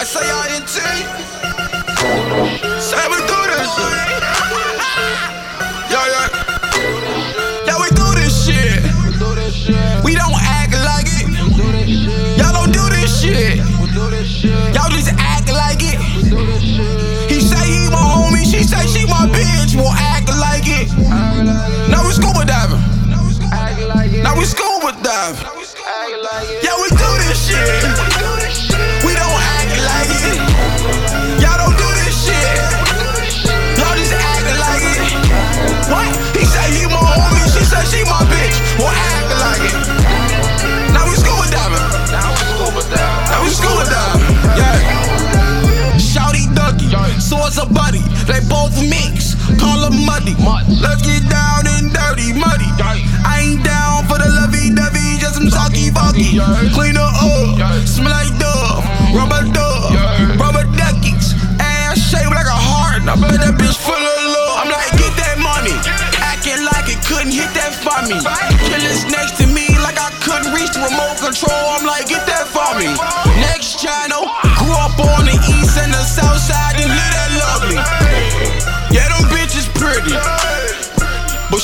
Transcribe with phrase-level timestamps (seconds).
[0.00, 0.76] S-A-I-N-T
[2.80, 3.26] Say we
[49.90, 50.34] them muddy.
[50.82, 52.66] Let's get down and dirty, muddy.
[53.22, 56.38] I ain't down for the lovey dovey, just some talky fucky.
[56.74, 58.82] Clean her up, smell like dove,
[59.14, 59.94] rubber dub,
[60.38, 61.38] rubber duckies.
[61.62, 63.06] Ass shaped like a heart.
[63.06, 64.66] I bet that bitch full of love.
[64.66, 65.76] I'm like, get that money.
[66.18, 68.18] Acting like it couldn't hit that for me.
[68.66, 71.78] Killers next to me like I couldn't reach the remote control.
[71.78, 71.85] I'm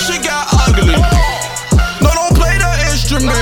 [0.03, 0.98] shit got ugly.
[2.03, 3.39] No, don't play the instrument.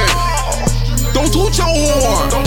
[1.14, 2.39] Don't toot your horn.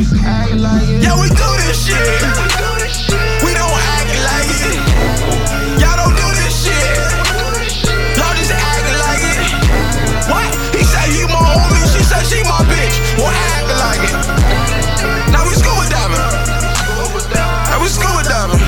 [0.00, 2.00] Yeah, we do this shit.
[3.44, 4.80] We don't act like it.
[5.76, 6.96] Y'all don't do this shit.
[8.16, 9.44] Y'all just act like it.
[10.32, 10.48] What?
[10.72, 12.96] He say he my homie, she say she my bitch.
[13.20, 14.16] Won't act like it.
[15.32, 16.24] Now we scuba diving.
[17.68, 18.60] Now we scuba diving.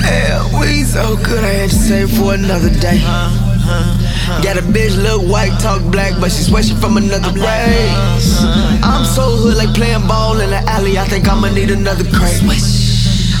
[0.00, 3.53] Yeah, we so good I had to save for another day.
[4.42, 8.44] Got a bitch look white, talk black, but she swear from another race.
[8.82, 10.98] I'm so hood like playing ball in the alley.
[10.98, 12.42] I think I'ma need another crate.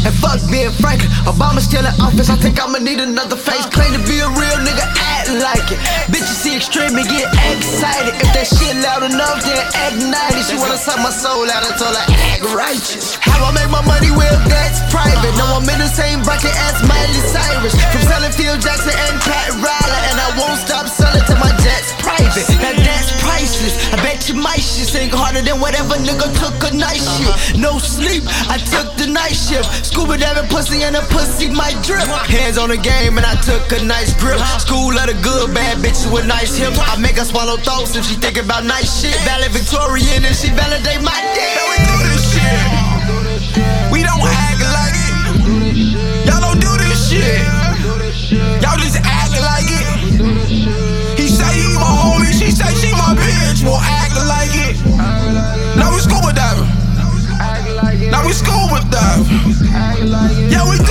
[0.04, 2.28] And fuck being frank, Obama still in office.
[2.28, 3.64] I think I'ma need another face.
[3.72, 5.80] Claim to be a real nigga, act like it.
[6.12, 8.12] Bitch, Bitches see extreme and get excited.
[8.20, 10.44] If that shit loud enough, then act 90.
[10.44, 13.16] She wanna suck my soul out, until I act righteous.
[13.20, 15.36] How I make my money, well, that's private.
[15.40, 17.76] No, I'm in the same bracket as Miley Cyrus.
[17.92, 19.43] From selling Phil Jackson and Pat
[24.78, 27.30] you sing harder than whatever nigga took a night shift.
[27.30, 27.58] Uh-huh.
[27.58, 29.66] No sleep, I took the night shift.
[29.86, 32.06] Scuba diving pussy and a pussy might drip.
[32.26, 34.40] Hands on the game and I took a nice grip.
[34.40, 34.58] Uh-huh.
[34.58, 36.78] School of the good, bad bitches with nice hips.
[36.78, 39.16] I make her swallow thoughts if she think about nice shit.
[39.22, 41.73] Valedictorian and she validate my dick.
[59.74, 60.83] Yeah, we.